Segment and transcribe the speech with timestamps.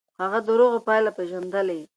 [0.21, 1.81] هغه د دروغو پايلې پېژندلې.